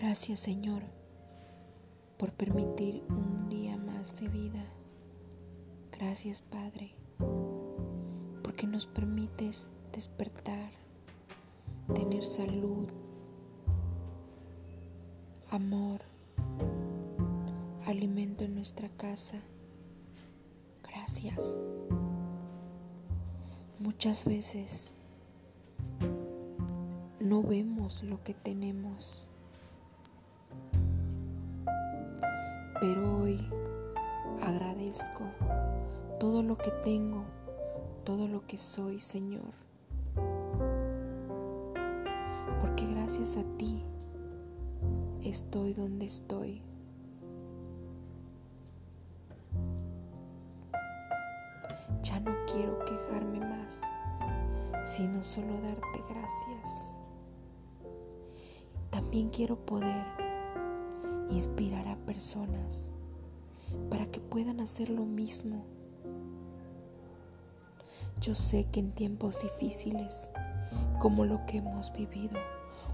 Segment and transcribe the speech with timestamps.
[0.00, 0.84] Gracias Señor
[2.18, 4.64] por permitir un día más de vida.
[5.90, 6.94] Gracias Padre
[8.44, 10.70] porque nos permites despertar,
[11.96, 12.86] tener salud,
[15.50, 16.02] amor,
[17.84, 19.40] alimento en nuestra casa.
[20.84, 21.60] Gracias.
[23.80, 24.94] Muchas veces
[27.18, 29.28] no vemos lo que tenemos,
[32.80, 33.48] pero hoy
[34.42, 35.24] agradezco
[36.20, 37.24] todo lo que tengo,
[38.04, 39.52] todo lo que soy, Señor,
[42.60, 43.82] porque gracias a ti
[45.22, 46.62] estoy donde estoy.
[52.02, 53.82] Ya no quiero quejarme más,
[54.84, 57.00] sino solo darte gracias.
[58.90, 60.17] También quiero poder
[61.30, 62.92] inspirar a personas
[63.90, 65.64] para que puedan hacer lo mismo.
[68.20, 70.30] Yo sé que en tiempos difíciles,
[70.98, 72.38] como lo que hemos vivido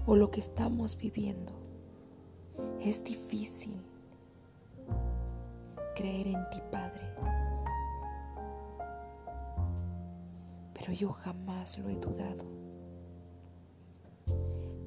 [0.05, 1.53] o lo que estamos viviendo,
[2.81, 3.75] es difícil
[5.95, 7.01] creer en ti, Padre.
[10.73, 12.45] Pero yo jamás lo he dudado.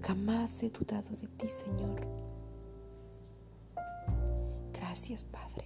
[0.03, 2.01] Jamás he dudado de ti, Señor.
[4.99, 5.65] Gracias, Padre.